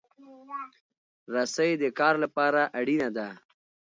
[1.33, 3.29] رسۍ د کار لپاره اړینه ده.